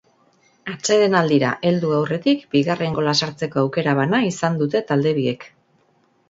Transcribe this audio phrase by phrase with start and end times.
[0.71, 5.47] Atsedenaldira heldu aurretik bigarren gola sartzeko aukera bana izan dute talde biek.